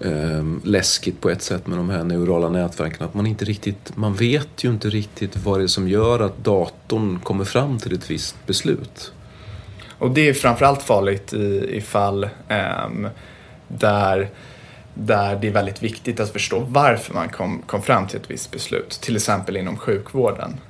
eh, 0.00 0.44
läskigt 0.64 1.20
på 1.20 1.30
ett 1.30 1.42
sätt 1.42 1.66
med 1.66 1.78
de 1.78 1.90
här 1.90 2.04
neurala 2.04 2.48
nätverken. 2.48 3.06
Att 3.06 3.14
man 3.14 3.26
inte 3.26 3.44
riktigt, 3.44 3.96
man 3.96 4.14
vet 4.14 4.64
ju 4.64 4.70
inte 4.70 4.88
riktigt 4.88 5.36
vad 5.36 5.60
det 5.60 5.64
är 5.64 5.66
som 5.66 5.88
gör 5.88 6.20
att 6.20 6.44
datorn 6.44 7.18
kommer 7.18 7.44
fram 7.44 7.78
till 7.78 7.94
ett 7.94 8.10
visst 8.10 8.46
beslut. 8.46 9.12
Och 9.98 10.10
det 10.10 10.28
är 10.28 10.34
framförallt 10.34 10.82
farligt 10.82 11.32
i, 11.32 11.76
i 11.76 11.80
fall 11.80 12.24
eh, 12.48 12.88
där 13.68 14.30
där 14.94 15.36
det 15.36 15.48
är 15.48 15.52
väldigt 15.52 15.82
viktigt 15.82 16.20
att 16.20 16.30
förstå 16.30 16.58
varför 16.58 17.14
man 17.14 17.28
kom, 17.28 17.62
kom 17.66 17.82
fram 17.82 18.06
till 18.06 18.20
ett 18.20 18.30
visst 18.30 18.50
beslut, 18.50 18.90
till 18.90 19.16
exempel 19.16 19.56
inom 19.56 19.76
sjukvården. 19.76 20.60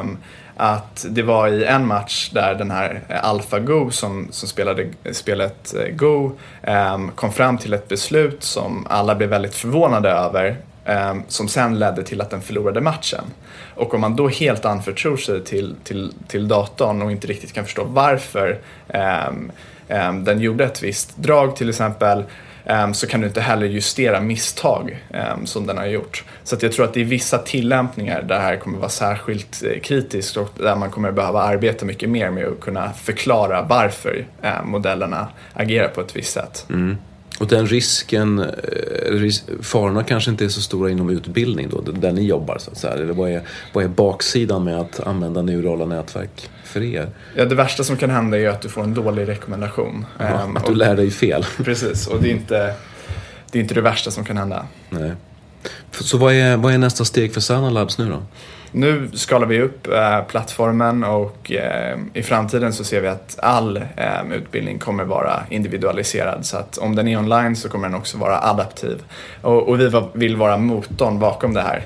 Um, 0.00 0.18
att 0.56 1.06
det 1.10 1.22
var 1.22 1.48
i 1.48 1.64
en 1.64 1.86
match 1.86 2.30
där 2.32 2.54
den 2.54 2.70
här 2.70 3.02
eh, 3.08 3.24
AlphaGo 3.24 3.90
som, 3.90 4.28
som 4.30 4.48
spelade 4.48 4.82
eh, 5.04 5.12
spelet 5.12 5.74
eh, 5.74 5.94
Go 5.94 6.32
um, 6.62 7.10
kom 7.10 7.32
fram 7.32 7.58
till 7.58 7.74
ett 7.74 7.88
beslut 7.88 8.42
som 8.42 8.86
alla 8.90 9.14
blev 9.14 9.28
väldigt 9.28 9.54
förvånade 9.54 10.10
över 10.10 10.56
um, 10.86 11.22
som 11.28 11.48
sen 11.48 11.78
ledde 11.78 12.02
till 12.02 12.20
att 12.20 12.30
den 12.30 12.40
förlorade 12.40 12.80
matchen. 12.80 13.24
Och 13.74 13.94
om 13.94 14.00
man 14.00 14.16
då 14.16 14.28
helt 14.28 14.64
anförtror 14.64 15.16
sig 15.16 15.44
till, 15.44 15.74
till, 15.84 16.12
till 16.28 16.48
datorn 16.48 17.02
och 17.02 17.12
inte 17.12 17.26
riktigt 17.26 17.52
kan 17.52 17.64
förstå 17.64 17.84
varför 17.84 18.58
um, 18.88 20.24
den 20.24 20.40
gjorde 20.40 20.64
ett 20.64 20.82
visst 20.82 21.16
drag 21.16 21.56
till 21.56 21.68
exempel 21.68 22.24
Ehm, 22.64 22.94
så 22.94 23.06
kan 23.06 23.20
du 23.20 23.26
inte 23.26 23.40
heller 23.40 23.66
justera 23.66 24.20
misstag 24.20 25.02
ehm, 25.10 25.46
som 25.46 25.66
den 25.66 25.78
har 25.78 25.86
gjort. 25.86 26.24
Så 26.44 26.54
att 26.54 26.62
jag 26.62 26.72
tror 26.72 26.84
att 26.84 26.94
det 26.94 27.00
är 27.00 27.04
vissa 27.04 27.38
tillämpningar 27.38 28.22
där 28.22 28.28
det 28.28 28.42
här 28.42 28.56
kommer 28.56 28.78
vara 28.78 28.88
särskilt 28.88 29.62
eh, 29.62 29.80
kritiskt 29.80 30.36
och 30.36 30.50
där 30.58 30.76
man 30.76 30.90
kommer 30.90 31.12
behöva 31.12 31.42
arbeta 31.42 31.86
mycket 31.86 32.10
mer 32.10 32.30
med 32.30 32.46
att 32.46 32.60
kunna 32.60 32.92
förklara 32.92 33.62
varför 33.62 34.24
ehm, 34.42 34.68
modellerna 34.68 35.28
agerar 35.52 35.88
på 35.88 36.00
ett 36.00 36.16
visst 36.16 36.32
sätt. 36.32 36.66
Mm. 36.70 36.96
Och 37.42 37.48
den 37.48 37.66
risken, 37.66 38.38
eh, 38.38 39.30
farorna 39.62 40.04
kanske 40.04 40.30
inte 40.30 40.44
är 40.44 40.48
så 40.48 40.60
stora 40.60 40.90
inom 40.90 41.10
utbildning 41.10 41.68
då, 41.70 41.80
där 41.80 42.12
ni 42.12 42.22
jobbar 42.22 42.58
så 42.58 42.70
att 42.70 42.76
säga. 42.76 42.92
Eller 42.92 43.12
vad 43.12 43.30
är, 43.30 43.42
vad 43.72 43.84
är 43.84 43.88
baksidan 43.88 44.64
med 44.64 44.80
att 44.80 45.00
använda 45.00 45.42
neurala 45.42 45.86
nätverk 45.86 46.50
för 46.64 46.82
er? 46.82 47.08
Ja, 47.36 47.44
det 47.44 47.54
värsta 47.54 47.84
som 47.84 47.96
kan 47.96 48.10
hända 48.10 48.38
är 48.38 48.48
att 48.48 48.60
du 48.60 48.68
får 48.68 48.82
en 48.82 48.94
dålig 48.94 49.28
rekommendation. 49.28 50.06
Aha, 50.20 50.44
um, 50.44 50.56
att 50.56 50.66
du 50.66 50.74
lär 50.74 50.96
dig 50.96 51.10
fel. 51.10 51.46
Precis, 51.64 52.06
och 52.06 52.22
det 52.22 52.28
är 52.28 52.32
inte 52.32 52.74
det, 53.50 53.58
är 53.58 53.62
inte 53.62 53.74
det 53.74 53.80
värsta 53.80 54.10
som 54.10 54.24
kan 54.24 54.36
hända. 54.36 54.66
Nej. 54.90 55.12
Så 55.90 56.18
vad 56.18 56.34
är, 56.34 56.56
vad 56.56 56.74
är 56.74 56.78
nästa 56.78 57.04
steg 57.04 57.34
för 57.34 57.40
Sana 57.40 57.70
Labs 57.70 57.98
nu 57.98 58.08
då? 58.08 58.22
Nu 58.72 59.10
skalar 59.14 59.46
vi 59.46 59.60
upp 59.60 59.86
eh, 59.86 60.22
plattformen 60.22 61.04
och 61.04 61.52
eh, 61.52 61.98
i 62.14 62.22
framtiden 62.22 62.72
så 62.72 62.84
ser 62.84 63.00
vi 63.00 63.08
att 63.08 63.38
all 63.42 63.76
eh, 63.76 64.32
utbildning 64.34 64.78
kommer 64.78 65.04
vara 65.04 65.42
individualiserad. 65.50 66.46
Så 66.46 66.56
att 66.56 66.78
om 66.78 66.94
den 66.94 67.08
är 67.08 67.18
online 67.18 67.56
så 67.56 67.68
kommer 67.68 67.88
den 67.88 67.96
också 67.96 68.18
vara 68.18 68.40
adaptiv. 68.40 69.02
Och, 69.42 69.68
och 69.68 69.80
vi 69.80 69.90
vill 70.12 70.36
vara 70.36 70.56
motorn 70.56 71.18
bakom 71.18 71.54
det 71.54 71.62
här. 71.62 71.84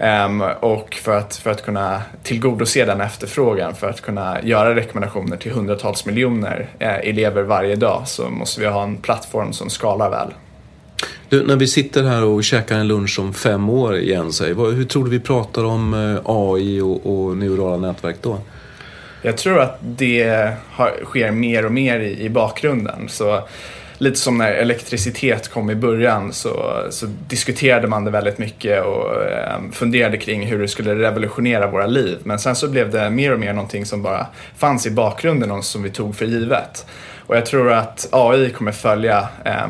Um, 0.00 0.40
och 0.60 0.94
för 0.94 1.18
att, 1.18 1.36
för 1.36 1.50
att 1.50 1.64
kunna 1.64 2.02
tillgodose 2.22 2.84
den 2.84 3.00
efterfrågan, 3.00 3.74
för 3.74 3.90
att 3.90 4.00
kunna 4.00 4.42
göra 4.42 4.74
rekommendationer 4.74 5.36
till 5.36 5.52
hundratals 5.52 6.06
miljoner 6.06 6.68
eh, 6.78 6.94
elever 6.94 7.42
varje 7.42 7.76
dag 7.76 8.02
så 8.08 8.30
måste 8.30 8.60
vi 8.60 8.66
ha 8.66 8.82
en 8.82 8.96
plattform 8.96 9.52
som 9.52 9.70
skalar 9.70 10.10
väl. 10.10 10.32
Du, 11.28 11.46
när 11.46 11.56
vi 11.56 11.66
sitter 11.66 12.02
här 12.02 12.24
och 12.24 12.44
käkar 12.44 12.78
en 12.78 12.88
lunch 12.88 13.18
om 13.18 13.34
fem 13.34 13.68
år 13.68 13.96
igen, 13.96 14.32
säg, 14.32 14.54
hur 14.54 14.84
tror 14.84 15.04
du 15.04 15.10
vi 15.10 15.20
pratar 15.20 15.64
om 15.64 15.94
eh, 15.94 16.20
AI 16.24 16.80
och, 16.80 17.06
och 17.06 17.36
neurala 17.36 17.76
nätverk 17.76 18.16
då? 18.22 18.38
Jag 19.22 19.36
tror 19.36 19.60
att 19.60 19.78
det 19.80 20.52
har, 20.70 20.92
sker 21.04 21.30
mer 21.30 21.64
och 21.64 21.72
mer 21.72 22.00
i, 22.00 22.24
i 22.24 22.28
bakgrunden. 22.28 23.08
Så 23.08 23.42
lite 23.98 24.16
som 24.16 24.38
när 24.38 24.52
elektricitet 24.52 25.48
kom 25.48 25.70
i 25.70 25.74
början 25.74 26.32
så, 26.32 26.82
så 26.90 27.06
diskuterade 27.28 27.88
man 27.88 28.04
det 28.04 28.10
väldigt 28.10 28.38
mycket 28.38 28.84
och 28.84 29.22
eh, 29.22 29.60
funderade 29.72 30.16
kring 30.16 30.46
hur 30.46 30.58
det 30.58 30.68
skulle 30.68 30.94
revolutionera 30.94 31.70
våra 31.70 31.86
liv. 31.86 32.18
Men 32.22 32.38
sen 32.38 32.56
så 32.56 32.68
blev 32.68 32.90
det 32.90 33.10
mer 33.10 33.32
och 33.32 33.40
mer 33.40 33.52
någonting 33.52 33.86
som 33.86 34.02
bara 34.02 34.26
fanns 34.56 34.86
i 34.86 34.90
bakgrunden 34.90 35.50
och 35.50 35.64
som 35.64 35.82
vi 35.82 35.90
tog 35.90 36.16
för 36.16 36.26
givet. 36.26 36.86
Och 37.26 37.36
jag 37.36 37.46
tror 37.46 37.72
att 37.72 38.08
AI 38.12 38.50
kommer 38.50 38.72
följa 38.72 39.28
eh, 39.44 39.68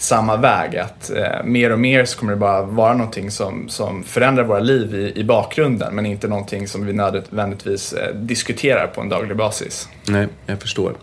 samma 0.00 0.36
väg. 0.36 0.76
Att 0.76 1.10
eh, 1.10 1.44
mer 1.44 1.72
och 1.72 1.78
mer 1.78 2.04
så 2.04 2.18
kommer 2.18 2.32
det 2.32 2.38
bara 2.38 2.62
vara 2.62 2.92
någonting 2.92 3.30
som, 3.30 3.68
som 3.68 4.04
förändrar 4.04 4.44
våra 4.44 4.60
liv 4.60 4.94
i, 4.94 5.20
i 5.20 5.24
bakgrunden 5.24 5.94
men 5.94 6.06
inte 6.06 6.28
någonting 6.28 6.68
som 6.68 6.86
vi 6.86 6.92
nödvändigtvis 6.92 7.92
eh, 7.92 8.14
diskuterar 8.14 8.86
på 8.86 9.00
en 9.00 9.08
daglig 9.08 9.36
basis. 9.36 9.88
Nej, 10.08 10.28
jag 10.46 10.60
förstår. 10.60 10.94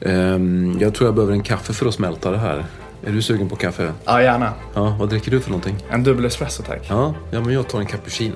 Um, 0.00 0.78
jag 0.80 0.94
tror 0.94 1.08
jag 1.08 1.14
behöver 1.14 1.32
en 1.32 1.42
kaffe 1.42 1.72
för 1.72 1.86
att 1.86 1.94
smälta 1.94 2.30
det 2.30 2.38
här. 2.38 2.64
Är 3.06 3.12
du 3.12 3.22
sugen 3.22 3.48
på 3.48 3.56
kaffe? 3.56 3.92
Ja, 4.04 4.22
gärna. 4.22 4.52
Ja, 4.74 4.96
vad 5.00 5.08
dricker 5.08 5.30
du 5.30 5.40
för 5.40 5.50
någonting? 5.50 5.76
En 5.90 6.02
dubbel 6.02 6.24
espresso 6.24 6.62
tack. 6.62 6.86
Ja, 6.88 7.14
ja 7.30 7.40
men 7.40 7.54
jag 7.54 7.68
tar 7.68 7.78
en 7.78 7.86
cappuccino. 7.86 8.34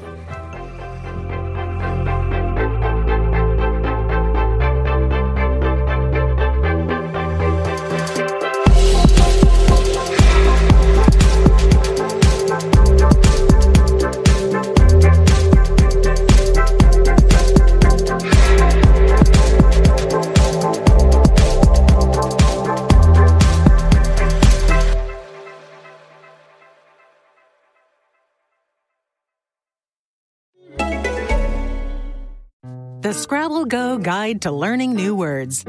Scrabble 33.13 33.67
Go 33.67 33.99
Guide 33.99 34.43
to 34.43 34.51
Learning 34.51 34.95
New 34.95 35.15
Words. 35.15 35.65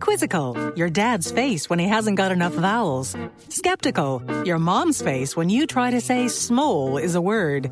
Quizzical, 0.00 0.72
your 0.76 0.90
dad's 0.90 1.30
face 1.30 1.70
when 1.70 1.78
he 1.78 1.88
hasn't 1.88 2.16
got 2.16 2.30
enough 2.32 2.52
vowels. 2.52 3.16
Skeptical, 3.48 4.22
your 4.44 4.58
mom's 4.58 5.00
face 5.00 5.34
when 5.36 5.48
you 5.48 5.66
try 5.66 5.90
to 5.90 6.00
say 6.00 6.26
smole 6.26 7.00
is 7.00 7.14
a 7.14 7.22
word. 7.22 7.70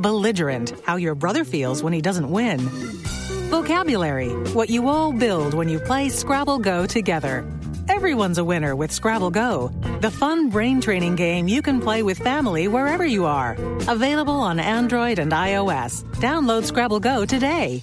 Belligerent, 0.00 0.74
how 0.84 0.96
your 0.96 1.14
brother 1.14 1.44
feels 1.44 1.82
when 1.82 1.92
he 1.92 2.02
doesn't 2.02 2.30
win. 2.30 2.60
Vocabulary, 3.50 4.30
what 4.52 4.68
you 4.68 4.88
all 4.88 5.12
build 5.12 5.54
when 5.54 5.68
you 5.68 5.80
play 5.80 6.08
Scrabble 6.08 6.58
Go 6.58 6.86
together. 6.86 7.50
Everyone's 7.88 8.38
a 8.38 8.44
winner 8.44 8.76
with 8.76 8.92
Scrabble 8.92 9.30
Go, 9.30 9.70
the 10.00 10.10
fun 10.10 10.50
brain 10.50 10.80
training 10.80 11.16
game 11.16 11.48
you 11.48 11.62
can 11.62 11.80
play 11.80 12.02
with 12.02 12.18
family 12.18 12.68
wherever 12.68 13.06
you 13.06 13.26
are. 13.26 13.52
Available 13.88 14.40
on 14.40 14.60
Android 14.60 15.18
and 15.18 15.32
iOS. 15.32 16.04
Download 16.16 16.64
Scrabble 16.64 17.00
Go 17.00 17.24
today. 17.24 17.82